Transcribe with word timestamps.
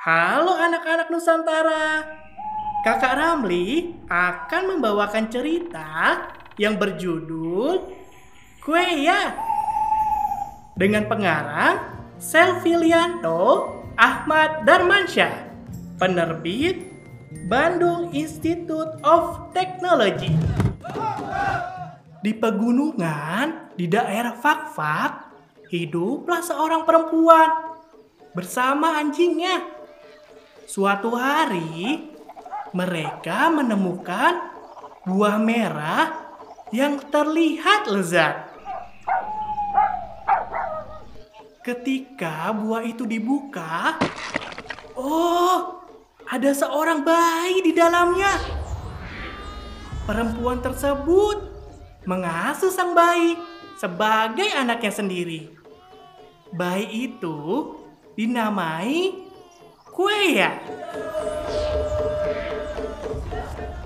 Halo 0.00 0.56
anak-anak 0.56 1.12
Nusantara. 1.12 2.00
Kakak 2.80 3.20
Ramli 3.20 4.00
akan 4.08 4.72
membawakan 4.72 5.28
cerita 5.28 6.24
yang 6.56 6.80
berjudul 6.80 7.84
Kue 8.64 9.04
Ya. 9.04 9.36
Dengan 10.72 11.04
pengarang 11.04 12.00
Selvilianto 12.16 13.76
Ahmad 14.00 14.64
Darmansyah. 14.64 15.52
Penerbit 16.00 16.80
Bandung 17.44 18.08
Institute 18.16 19.04
of 19.04 19.52
Technology. 19.52 20.32
Di 22.24 22.32
pegunungan 22.32 23.76
di 23.76 23.84
daerah 23.84 24.32
Fakfak, 24.32 25.28
hiduplah 25.68 26.40
seorang 26.40 26.88
perempuan 26.88 27.76
bersama 28.32 28.96
anjingnya. 28.96 29.79
Suatu 30.70 31.18
hari, 31.18 31.98
mereka 32.70 33.50
menemukan 33.50 34.38
buah 35.02 35.34
merah 35.34 36.30
yang 36.70 36.94
terlihat 37.10 37.90
lezat. 37.90 38.46
Ketika 41.66 42.54
buah 42.54 42.86
itu 42.86 43.02
dibuka, 43.02 43.98
oh, 44.94 45.82
ada 46.30 46.54
seorang 46.54 47.02
bayi 47.02 47.66
di 47.66 47.74
dalamnya. 47.74 48.30
Perempuan 50.06 50.62
tersebut 50.62 51.50
mengasuh 52.06 52.70
sang 52.70 52.94
bayi 52.94 53.34
sebagai 53.74 54.46
anaknya 54.54 54.94
sendiri. 54.94 55.50
Bayi 56.54 57.10
itu 57.10 57.74
dinamai 58.14 59.29
Kueya. 60.00 60.56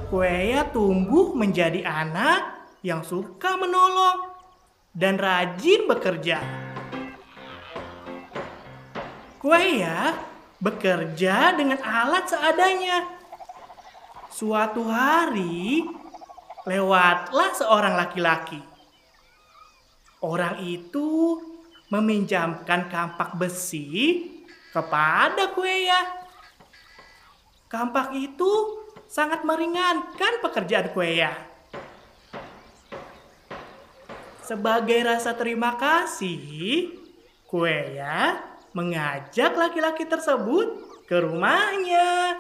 Kueya 0.07 0.63
tumbuh 0.71 1.35
menjadi 1.35 1.83
anak 1.83 2.71
yang 2.87 3.03
suka 3.03 3.59
menolong 3.59 4.31
dan 4.95 5.19
rajin 5.19 5.91
bekerja. 5.91 6.39
Kueya 9.43 10.15
bekerja 10.63 11.59
dengan 11.59 11.83
alat 11.83 12.31
seadanya. 12.31 13.11
Suatu 14.31 14.87
hari, 14.87 15.83
lewatlah 16.63 17.51
seorang 17.59 17.99
laki-laki. 17.99 18.63
Orang 20.23 20.63
itu 20.63 21.43
meminjamkan 21.91 22.87
kampak 22.87 23.35
besi 23.35 24.31
kepada 24.75 25.55
Kueya. 25.55 26.27
Kampak 27.71 28.11
itu 28.19 28.83
sangat 29.07 29.47
meringankan 29.47 30.43
pekerjaan 30.43 30.91
Kueya. 30.91 31.31
Sebagai 34.43 34.99
rasa 35.07 35.39
terima 35.39 35.79
kasih, 35.79 36.91
Kueya 37.47 38.43
mengajak 38.75 39.55
laki-laki 39.55 40.11
tersebut 40.11 40.91
ke 41.07 41.23
rumahnya. 41.23 42.35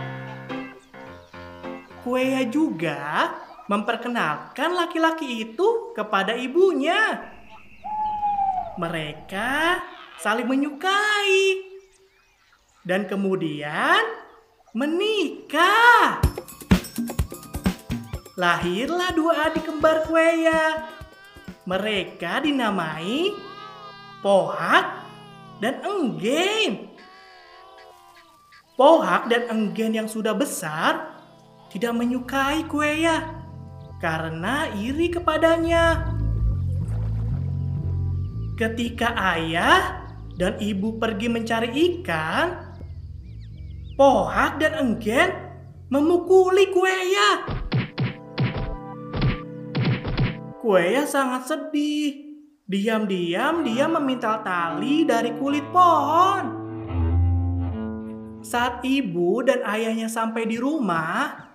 Kueya 2.02 2.44
juga 2.50 3.30
memperkenalkan 3.70 4.74
laki-laki 4.74 5.48
itu 5.48 5.94
kepada 5.96 6.36
ibunya. 6.36 7.30
Mereka 8.76 9.80
saling 10.20 10.44
menyukai 10.44 11.73
dan 12.84 13.08
kemudian 13.08 14.04
menikah. 14.76 16.20
Lahirlah 18.36 19.10
dua 19.16 19.48
adik 19.50 19.64
kembar 19.64 20.04
Kueya. 20.04 20.92
Mereka 21.64 22.44
dinamai 22.44 23.32
Pohak 24.20 25.06
dan 25.64 25.80
Enggen. 25.80 26.92
Pohak 28.76 29.32
dan 29.32 29.48
Enggen 29.48 29.96
yang 29.96 30.08
sudah 30.10 30.36
besar 30.36 31.16
tidak 31.72 31.94
menyukai 31.96 32.68
Kueya 32.68 33.22
karena 34.02 34.68
iri 34.76 35.08
kepadanya. 35.08 36.12
Ketika 38.58 39.14
ayah 39.34 40.04
dan 40.34 40.58
ibu 40.58 40.98
pergi 40.98 41.30
mencari 41.30 41.70
ikan, 41.70 42.73
Pohak 43.94 44.58
dan 44.58 44.74
Enggen 44.74 45.30
memukuli 45.86 46.66
Kueya. 46.74 47.46
Kueya 50.58 51.06
sangat 51.06 51.46
sedih. 51.46 52.34
Diam-diam 52.66 53.62
dia 53.62 53.86
memintal 53.86 54.42
tali 54.42 55.06
dari 55.06 55.30
kulit 55.38 55.62
pohon. 55.70 56.44
Saat 58.42 58.82
ibu 58.82 59.46
dan 59.46 59.62
ayahnya 59.62 60.10
sampai 60.10 60.42
di 60.50 60.58
rumah, 60.58 61.54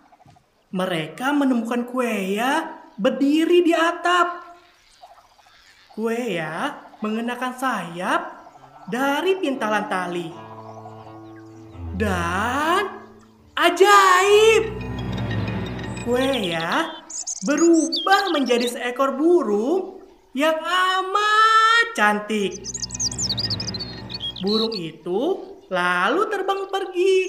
mereka 0.72 1.36
menemukan 1.36 1.84
Kueya 1.92 2.88
berdiri 2.96 3.68
di 3.68 3.76
atap. 3.76 4.56
Kueya 5.92 6.88
mengenakan 7.04 7.54
sayap 7.60 8.22
dari 8.88 9.36
pintalan 9.44 9.92
tali. 9.92 10.49
Dan 12.00 13.04
ajaib! 13.60 14.72
Kueya 16.08 17.04
berubah 17.44 18.32
menjadi 18.32 18.72
seekor 18.72 19.20
burung 19.20 20.00
yang 20.32 20.56
amat 20.64 21.86
cantik. 22.00 22.64
Burung 24.40 24.72
itu 24.80 25.44
lalu 25.68 26.24
terbang 26.32 26.72
pergi. 26.72 27.20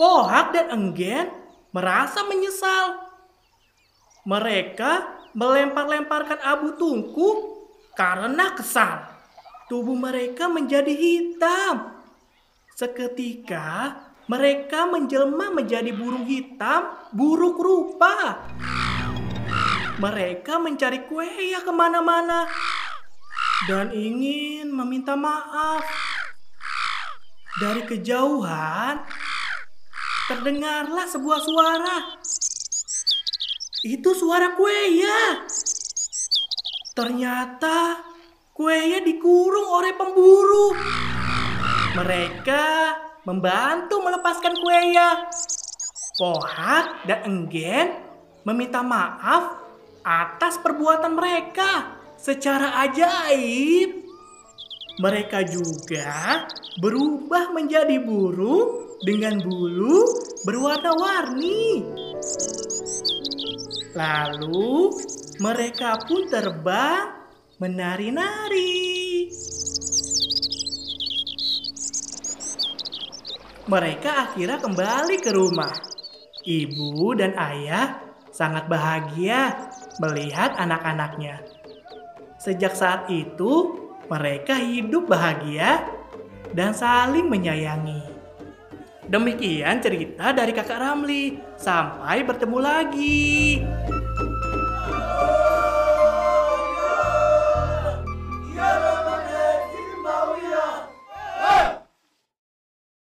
Pohak 0.00 0.56
dan 0.56 0.72
Enggen 0.72 1.28
merasa 1.76 2.24
menyesal. 2.24 3.04
Mereka 4.24 4.92
melempar-lemparkan 5.36 6.40
abu 6.40 6.72
tungku 6.80 7.60
karena 7.92 8.56
kesal. 8.56 9.04
Tubuh 9.68 9.92
mereka 9.92 10.48
menjadi 10.48 10.88
hitam. 10.88 11.99
Seketika 12.80 13.92
mereka 14.24 14.88
menjelma 14.88 15.52
menjadi 15.52 15.92
burung 15.92 16.24
hitam 16.24 16.96
buruk 17.12 17.60
rupa. 17.60 18.40
Mereka 20.00 20.56
mencari 20.56 21.04
kue 21.04 21.28
ya 21.28 21.60
ke 21.60 21.68
mana-mana 21.76 22.48
dan 23.68 23.92
ingin 23.92 24.72
meminta 24.72 25.12
maaf. 25.12 25.84
Dari 27.60 27.84
kejauhan 27.84 29.04
terdengarlah 30.32 31.04
sebuah 31.04 31.40
suara. 31.44 32.16
Itu 33.84 34.16
suara 34.16 34.56
kue 34.56 35.04
ya. 35.04 35.44
Ternyata 36.96 38.00
kuenya 38.56 39.04
dikurung 39.04 39.68
oleh 39.68 39.92
pemburu. 39.92 40.72
Mereka 41.90 42.66
membantu 43.26 43.98
melepaskan 43.98 44.54
Kueya. 44.62 45.26
Pohak 46.14 47.02
dan 47.08 47.26
Enggen 47.26 47.98
meminta 48.46 48.78
maaf 48.78 49.58
atas 50.06 50.60
perbuatan 50.62 51.18
mereka 51.18 51.98
secara 52.14 52.78
ajaib. 52.86 54.06
Mereka 55.00 55.48
juga 55.50 56.46
berubah 56.78 57.50
menjadi 57.50 57.98
burung 57.98 59.00
dengan 59.02 59.40
bulu 59.42 60.04
berwarna-warni. 60.46 61.82
Lalu 63.98 64.94
mereka 65.42 65.98
pun 66.06 66.28
terbang 66.30 67.18
menari-nari. 67.58 69.26
Mereka 73.70 74.10
akhirnya 74.10 74.58
kembali 74.58 75.22
ke 75.22 75.30
rumah. 75.30 75.70
Ibu 76.42 77.14
dan 77.14 77.38
ayah 77.38 78.02
sangat 78.34 78.66
bahagia 78.66 79.70
melihat 80.02 80.58
anak-anaknya. 80.58 81.38
Sejak 82.42 82.74
saat 82.74 83.06
itu, 83.06 83.78
mereka 84.10 84.58
hidup 84.58 85.06
bahagia 85.06 85.86
dan 86.50 86.74
saling 86.74 87.30
menyayangi. 87.30 88.10
Demikian 89.06 89.78
cerita 89.78 90.34
dari 90.34 90.50
Kakak 90.50 90.82
Ramli. 90.82 91.38
Sampai 91.54 92.26
bertemu 92.26 92.58
lagi. 92.58 93.62